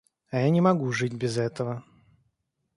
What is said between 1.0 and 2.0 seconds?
без этого.